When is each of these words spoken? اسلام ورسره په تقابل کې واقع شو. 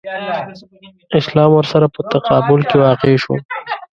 اسلام 1.19 1.49
ورسره 1.55 1.85
په 1.95 2.01
تقابل 2.13 2.59
کې 2.69 2.77
واقع 2.85 3.13
شو. 3.23 3.35